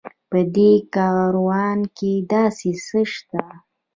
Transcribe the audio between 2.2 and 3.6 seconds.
داسې څه شته.